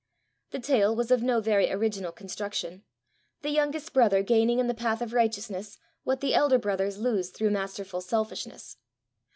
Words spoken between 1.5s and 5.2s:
original construction the youngest brother gaining in the path of